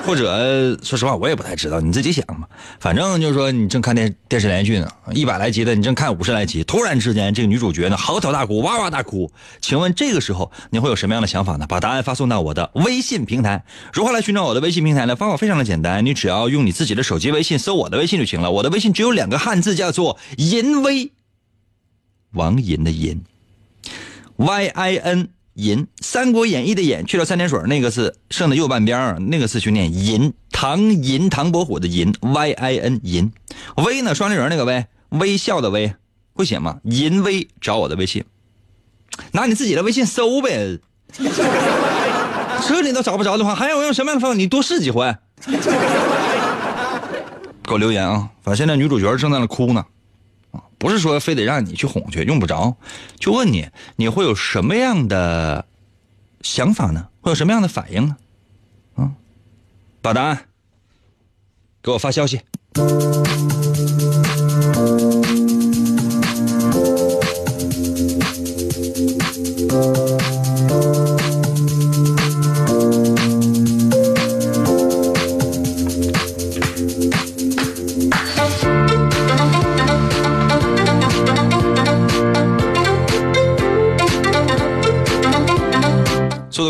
[0.05, 2.47] 或者说实话，我也不太知道，你自己想吧。
[2.79, 9.31] 反正就是说，你正看电电视连续剧呢，一百来集的，你正看五十来集，突然之间这个女主角呢嚎啕大哭，哇哇大哭。
[9.61, 11.67] 请问这个时候你会有什么样的想法呢？
[11.67, 13.63] 把答案发送到我的微信平台。
[13.93, 15.15] 如何来寻找我的微信平台呢？
[15.15, 18.49] 方法非常的简单，你只要用你自己的手机微信搜我的微信就行了。
[18.49, 21.11] 我的微信只有两个汉字，叫做“淫威”，
[22.33, 23.21] 王淫的淫
[24.37, 25.29] ，Y I N。
[25.61, 30.33] 银，《三国演义》的演去掉三点水那个字剩的右半边那个字去念银。
[30.51, 33.31] 唐银，唐伯虎的银，Y I N 银。
[33.75, 35.93] 微呢，双立人那个微，微笑的微，
[36.33, 36.79] 会写吗？
[36.83, 38.23] 银微，找我的微信，
[39.31, 40.79] 拿你自己的微信搜呗。
[42.67, 44.37] 这你都找不着的话，还要用什么样的方法？
[44.37, 45.15] 你多试几回。
[47.63, 48.29] 给我留言啊！
[48.41, 49.85] 反正现在女主角正在那哭呢。
[50.79, 52.75] 不是说非得让你去哄去，用不着。
[53.19, 55.65] 就问你，你会有什么样的
[56.41, 57.09] 想法呢？
[57.21, 58.17] 会有什么样的反应呢？
[58.95, 59.11] 啊，
[60.01, 60.45] 把答案
[61.83, 62.41] 给我发消息。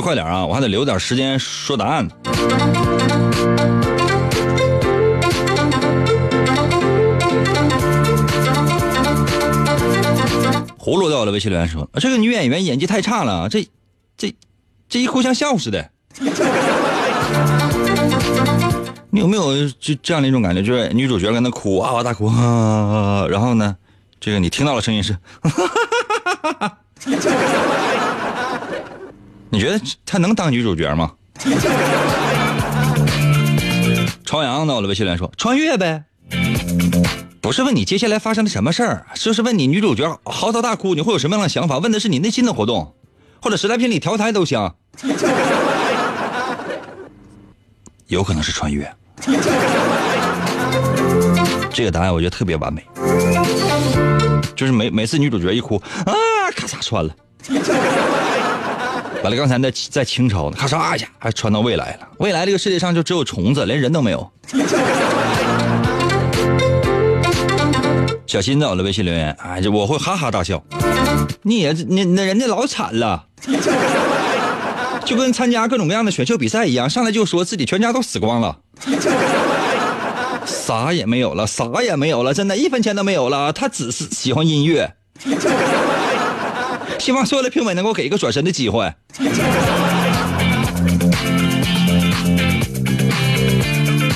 [0.01, 0.45] 快点啊！
[0.45, 2.07] 我还得留点时间说答案。
[10.77, 13.67] 葫芦在我的微信留言说：“这个女演员演技太差了，这、
[14.17, 14.33] 这、
[14.87, 15.89] 这一哭像笑似的。”
[19.11, 20.63] 你有没有就这样的一种感觉？
[20.63, 22.27] 就是女主角跟那哭哇哇大哭，
[23.29, 23.75] 然后呢，
[24.19, 25.15] 这个你听到的声音是。
[29.51, 31.11] 你觉得她能当女主角吗？
[34.25, 36.03] 朝阳到了微信留言说穿越呗，
[37.41, 41.79] 不是问你接下来发生了什么事儿，就是问你女主角嚎啕大哭，你会有什么样的想法？
[41.79, 42.93] 问的是你内心的活动，
[43.41, 44.71] 或者时代频里调台都行。
[48.05, 48.91] 有可能是穿越，
[51.71, 52.85] 这个答案我觉得特别完美，
[54.55, 56.13] 就是每每次女主角一哭啊，
[56.55, 57.15] 咔嚓穿了。
[59.21, 62.07] 完了，刚才在在清朝呢，咔嚓一下还穿到未来了。
[62.19, 64.31] 未来这个世界上就只有虫子，连人都没有。
[68.25, 70.63] 小新在我的微信留言，哎，我会哈哈大笑。
[71.41, 73.25] 你也那那人家老惨了，
[75.03, 78.57] 就跟参加各种各样的选秀比赛一样，上来就说自己全家都死光了，
[80.45, 83.51] 啥也没有了，啥也没有了，真的一分钱都没有了。
[83.51, 84.93] 他只是喜欢音乐。
[86.99, 88.93] 希望所有的评委能够给一个转身的机会。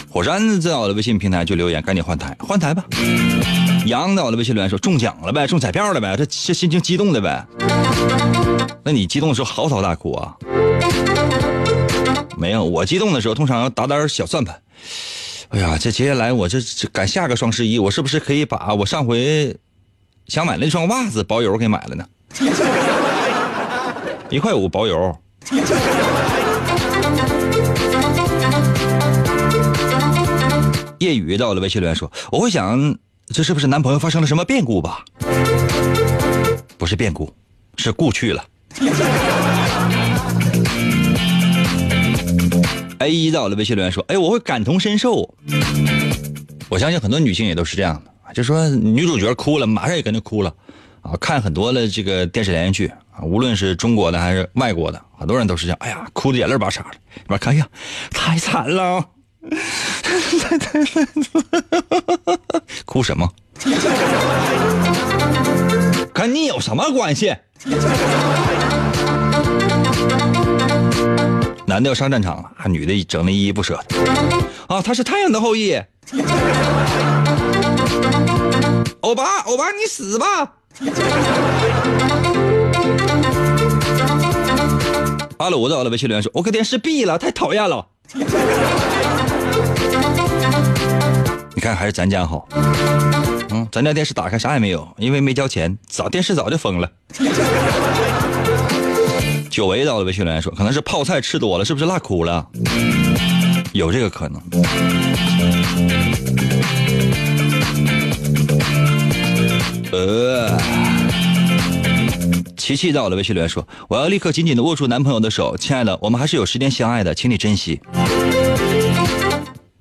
[0.09, 2.85] 火山在我的微信平台就留言，赶紧换台，换台吧。
[3.85, 7.45] 杨在我的微信留言说中奖了呗，中彩票了呗，这这心情激动的呗。
[8.83, 10.35] 那你激动的时候嚎啕大哭啊？
[12.37, 14.61] 没有，我激动的时候通常要打点小算盘。
[15.49, 16.59] 哎呀，这接下来我这
[16.91, 19.55] 赶下个双十一，我是不是可以把我上回
[20.27, 22.05] 想买那双袜子包邮给买了呢？
[24.29, 25.17] 一块五包邮。
[30.99, 35.05] 夜雨到了微信留言说：“我会想，这是不是男朋友发生了什么变故吧？
[36.77, 37.31] 不是变故，
[37.77, 38.43] 是故去了。
[42.99, 45.29] ”A 一到了微信留言说：“哎，我会感同身受。
[46.69, 50.51] 我相信很多女性也都是这样的，就说女主角哭了，马上也跟着哭了。”
[51.03, 55.77] 啊，看很多的这个电视连续剧啊，无论是中国的还是外国的，很多人都是这样。
[55.81, 56.91] 哎呀，哭的眼泪巴沙的。
[57.15, 57.67] 你边看，哎呀，
[58.09, 59.05] 太惨了，
[60.01, 62.39] 太太惨了，
[62.85, 63.29] 哭什么？
[66.13, 67.35] 跟你有什么关系？
[71.65, 73.97] 男的要上战场了，还女的整的依依不舍的。
[74.67, 75.81] 啊，他是太阳的后裔。
[79.01, 80.53] 欧巴，欧巴，你死吧！
[85.37, 87.85] 阿鲁的我的微信留言说：“我给电视闭了，太讨厌了。”
[91.55, 92.47] 你看，还是咱家好。
[93.51, 96.89] 嗯，咱家电视打开啥也没有，因为没交钱，早电视早就封了。
[99.49, 102.47] 久违的我的微信留言说：“可能是泡菜吃多了，是不是辣哭了？”
[103.73, 104.41] 有这个可能。
[110.05, 110.57] 呃，
[112.57, 117.79] 琪琪到了微信留言说：“我要立刻紧紧的握住男朋友的手，亲爱的，我们还是有时间相爱的，请你珍惜。”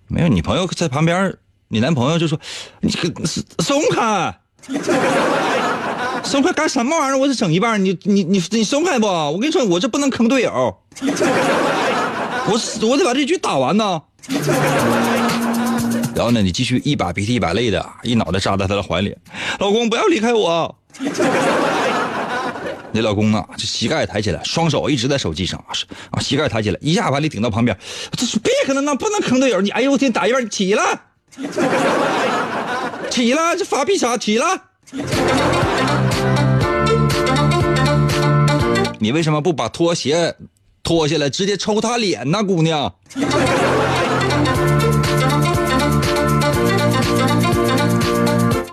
[0.06, 1.34] 没有，你朋友在旁边，
[1.68, 2.38] 你男朋友就说
[2.80, 2.92] ：“你
[3.58, 4.38] 松开，
[6.22, 7.18] 松开干什么玩意儿？
[7.18, 9.06] 我得整一半，你你你你松开不？
[9.06, 10.78] 我跟你说，我这不能坑队友，
[12.46, 14.02] 我我得把这局打完呢。”
[16.14, 19.16] 然后呢，你继续一把鼻涕一把泪的，一脑袋扎在他的怀里，
[19.58, 20.78] 老公不要离开我。
[22.94, 25.72] 你老公啊，这膝盖抬起来，双手一直在手机上啊，
[26.10, 27.74] 啊，膝盖抬起来，一下把你顶到旁边，
[28.12, 30.82] 这是别可能那不能坑队友，你哎呦我天，打一半起了，
[33.08, 34.44] 起了， 这发屁啥起了？
[38.98, 40.36] 你为什么不把拖鞋
[40.82, 42.94] 脱下来直接抽他脸呢，姑娘？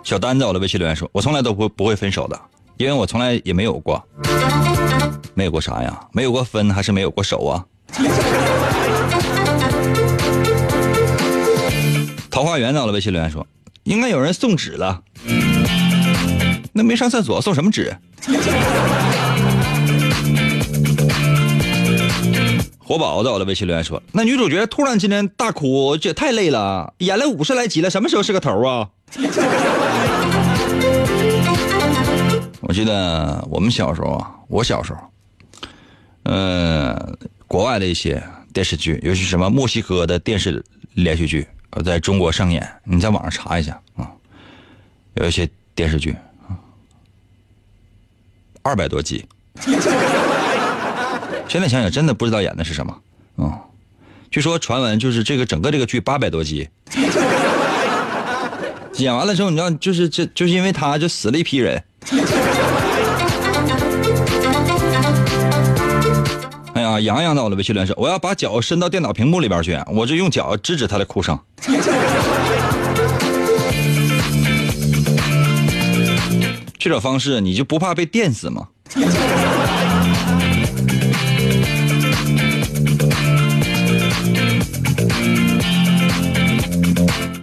[0.10, 2.42] 小丹在我的微信留言说：“我从来都不不会分手的，
[2.78, 4.04] 因为我从来也没有过，
[5.36, 6.00] 没有过啥呀？
[6.14, 7.64] 没有过分还是没有过手啊？”
[12.32, 13.46] 桃花源在我的微信留言说
[13.86, 15.00] ：“应该有人送纸了，
[16.74, 17.96] 那没上厕所送什么纸？”
[22.80, 28.90] 活宝在我的微信留言说：“那女主角突然今天大哭，这也太累了，演了五十来集了，什么时候是个头啊？”
[32.62, 35.00] 我记得我们小时候啊，我小时候，
[36.24, 38.22] 嗯，国外的一些
[38.54, 41.48] 电视剧，尤其什么墨西哥的电视连续剧，
[41.86, 42.68] 在中国上演。
[42.84, 44.12] 你在网上查一下啊，
[45.14, 46.12] 有一些电视剧
[46.48, 46.58] 啊，
[48.62, 49.26] 二百多集。
[51.48, 53.02] 现在想想，真的不知道演的是什么
[53.38, 53.60] 啊！
[54.30, 56.70] 据说传闻就是这个整个这个剧八百多集，
[58.98, 61.84] 演完了之后，你知道，就是这就是因为他就死了一批人。
[67.00, 71.40] 哎呀，洋洋到了微信连说，我要把脚伸到电脑屏幕里边去，我就用脚制止他的哭声。
[76.78, 78.68] 这种方式，你就不怕被电死吗？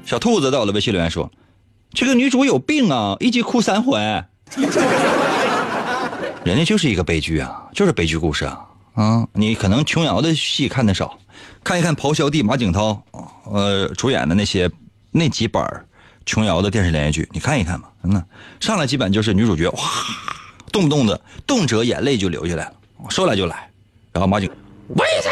[0.04, 1.30] 小兔子在我的微信留言说
[1.94, 3.96] ：“这个女主有病啊，一集哭三回。”
[6.44, 8.60] 人家就是一个悲剧啊，就是悲剧故事啊
[8.96, 9.28] 啊！
[9.32, 11.16] 你可能琼瑶的戏看的少，
[11.62, 13.00] 看一看咆哮帝马景涛
[13.44, 14.68] 呃主演的那些
[15.10, 15.62] 那几本
[16.24, 17.88] 琼瑶的电视连续剧，你看一看吧。
[18.02, 18.24] 嗯，
[18.58, 19.78] 上来基本就是女主角哇，
[20.72, 22.72] 动不动的动辄眼泪就流下来了，
[23.10, 23.70] 说来就来。
[24.12, 24.50] 然后马景
[24.88, 25.28] 为什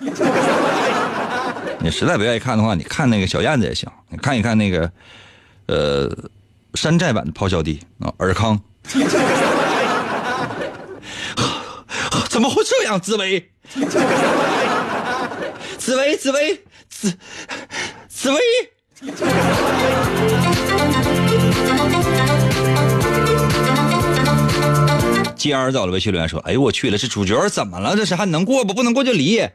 [0.00, 0.12] 么？
[1.78, 3.88] 你实在不愿意看的话，你看那个小燕子也行。
[4.08, 4.90] 你看一看那个，
[5.66, 6.08] 呃，
[6.74, 8.58] 山寨版的咆哮帝啊，尔康。
[12.32, 12.98] 怎么会这样？
[12.98, 13.50] 紫薇，
[15.76, 17.12] 紫薇，紫薇，紫
[18.08, 18.40] 紫薇。
[25.36, 27.94] 尖儿到了微信留言说：“哎呦我去了，这主角怎么了？
[27.94, 28.72] 这是还能过不？
[28.72, 29.46] 不能过就离。”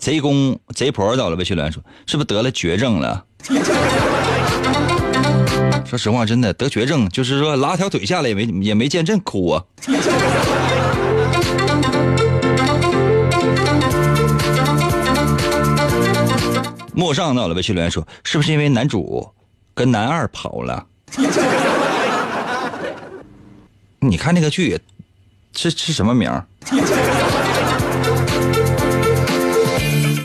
[0.00, 3.24] 贼公贼婆到了，微信留言说：“是不是得了绝症了？”
[5.88, 9.64] 说实话，真的得绝症，就是说拉条腿下来也没也没见朕哭啊。
[16.92, 19.26] 陌上到了，微信留言说：“是不是因为男主
[19.72, 20.84] 跟男二跑了？”
[24.00, 24.78] 你看那个剧，
[25.56, 26.30] 是是什么名？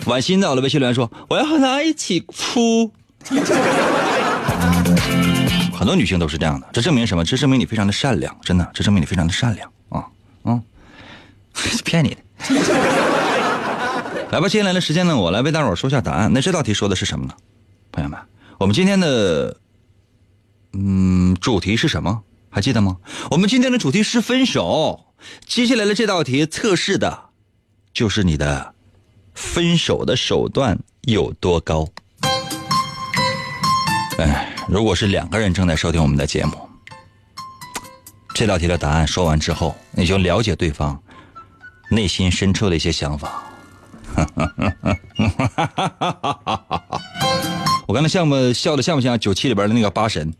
[0.07, 2.91] 婉心到了，微信留言说：“我要和他一起哭。”
[5.73, 7.23] 很多女性都是这样的，这证明什么？
[7.23, 10.05] 这证明你非常的善良，真的，这证明你非常的善良啊
[10.43, 10.61] 啊！
[11.83, 12.17] 骗你的。
[14.31, 16.31] 来吧，接下来的时间呢，我来为大伙说一下答案。
[16.33, 17.33] 那这道题说的是什么呢？
[17.91, 18.19] 朋友们，
[18.57, 19.57] 我们今天的
[20.71, 22.23] 嗯主题是什么？
[22.49, 22.97] 还记得吗？
[23.31, 25.05] 我们今天的主题是分手。
[25.45, 27.29] 接下来的这道题测试的，
[27.93, 28.73] 就是你的
[29.33, 31.87] 分手的手段有多高。
[34.19, 36.69] 哎，如果是两个人正在收听我们的节目，
[38.35, 41.01] 这道题的答案说完之后，你就了解对方
[41.89, 43.43] 内心深处的一些想法。
[47.87, 50.31] 我刚才像不笑的像不像九七里边的那个八神？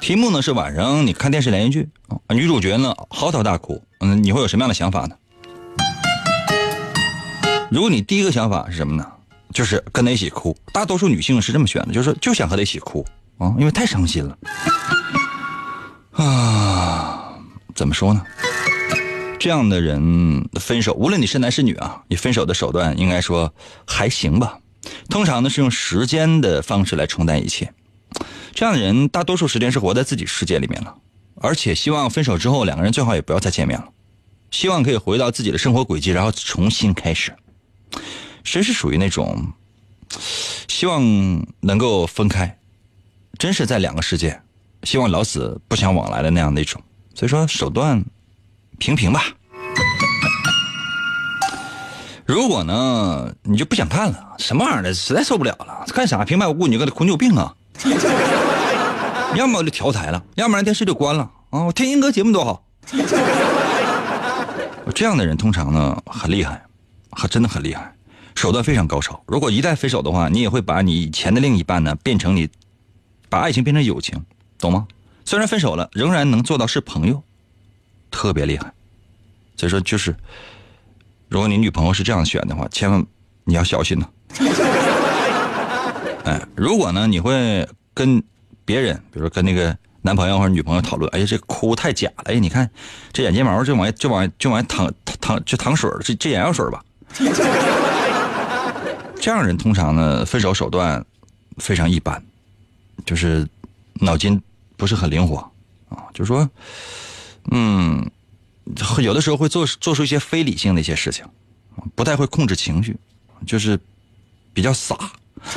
[0.00, 1.88] 题目呢是晚上你看电视连续剧，
[2.34, 5.14] 女主角呢嚎啕大哭，嗯，你会有什么样的想法呢？
[7.72, 9.06] 如果你第一个想法是什么呢？
[9.50, 10.54] 就是跟他一起哭。
[10.74, 13.02] 大多数女性是这么选的，就是就想和他一起哭
[13.38, 14.38] 啊，因为太伤心了
[16.12, 17.32] 啊。
[17.74, 18.22] 怎么说呢？
[19.40, 23.50] 这样的人分手，无论你是男是女啊，你分手的手段应该说
[23.86, 24.58] 还行吧。
[25.08, 27.72] 通常呢是用时间的方式来冲淡一切。
[28.52, 30.94] 这样的人大多数时间是活在自己世界里面了，
[31.36, 33.88] 而且希望分手之后两个人最好也不要再见面了，
[34.50, 37.34] 希望可以回到自己的生活轨迹，然后重新开始。
[38.44, 39.52] 谁是属于那种
[40.68, 41.02] 希望
[41.60, 42.58] 能够分开，
[43.38, 44.40] 真是在两个世界，
[44.82, 46.82] 希望老死不相往来的那样的一种。
[47.14, 48.04] 所以说手段
[48.78, 49.22] 平平吧。
[52.24, 57.54] 如果呢你就不想看了，什么玩意儿的，实在受不了了，干啥平白无故你就跟他哭，你有病啊！
[59.34, 61.70] 要么就调台了，要不然电视就关了啊！
[61.72, 62.64] 天音哥节目多好。
[64.94, 66.62] 这样的人通常呢很厉害，
[67.12, 67.94] 还真的很厉害，
[68.34, 69.22] 手段非常高超。
[69.26, 72.48] 如果一旦分手的话，你也会把你以前的另一半呢变成你，
[73.28, 74.24] 把爱情变成友情，
[74.58, 74.86] 懂吗？
[75.24, 77.22] 虽然分手了，仍然能做到是朋友，
[78.10, 78.72] 特别厉害。
[79.56, 80.16] 所以说，就是
[81.28, 83.06] 如果你女朋友是这样选的话，千万
[83.44, 84.08] 你要小心呢。
[86.24, 88.22] 哎，如果呢，你会跟
[88.64, 92.70] 别人，比如说跟那个男朋友或者女朋友讨论，哎呀，这哭太假了，哎，你看
[93.12, 96.82] 这眼睫毛就往就往就往淌淌就淌水这这眼药水吧。
[99.20, 101.04] 这样人通常呢，分手手段
[101.58, 102.20] 非常一般，
[103.06, 103.46] 就是
[103.94, 104.40] 脑筋
[104.76, 105.36] 不是很灵活
[105.88, 106.48] 啊，就说，
[107.50, 108.10] 嗯，
[108.98, 111.24] 有的时候会做做出一些非理性的一些事情，
[111.94, 112.96] 不太会控制情绪，
[113.46, 113.78] 就是
[114.52, 114.96] 比较傻。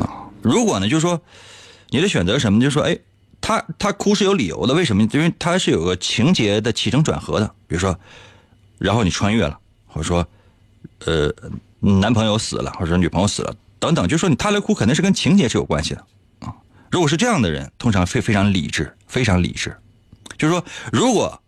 [0.00, 1.20] 啊，如果呢，就是说，
[1.90, 2.60] 你的选择什么？
[2.60, 2.96] 就说，哎，
[3.40, 5.02] 他他哭是有理由的，为什么？
[5.12, 7.54] 因为他是有个情节的起承转合的。
[7.66, 7.98] 比如说，
[8.78, 10.26] 然后你穿越了，或者说，
[11.04, 11.32] 呃，
[11.80, 16.04] 男朋友死了，或者说女朋友死了，等等，就说你他来哭肯定是跟情节是有关系的
[16.40, 16.54] 啊。
[16.90, 19.76] 如果是这样的人，通常非非常理智，非常理智。
[20.36, 21.40] 就是说，如果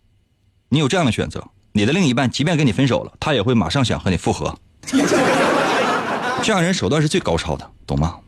[0.68, 4.58] 你有这样的选择，你的另一半即便跟你分手了，他也会马上想和你复合。
[6.42, 8.18] 这样人手段是最高超的，懂吗？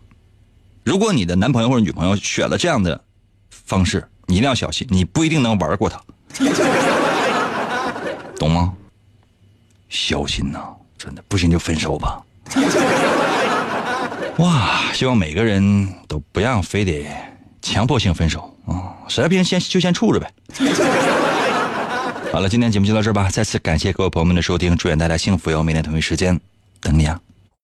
[0.85, 3.03] 如果你的男朋友或者女朋友选了这样的
[3.51, 6.01] 方式，你一定要小心，你不一定能玩过他，
[8.39, 8.75] 懂吗？
[9.93, 10.59] 小心呐，
[10.97, 12.19] 真的不行就分手吧。
[14.39, 17.07] 哇，希望每个人都不要非得
[17.61, 20.33] 强迫性分手啊，实在不行先就先处着呗。
[22.33, 25.63] 好了，今天节目就到这儿吧，再次感谢各位朋友们的收听，祝愿大家幸福哟！
[25.63, 26.41] 明天同一时间
[26.81, 27.21] 等你啊。